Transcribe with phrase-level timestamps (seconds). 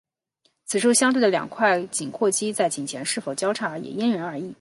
[0.65, 4.49] 此外相对的两块颈阔肌在颈前是否交叉也因人而异。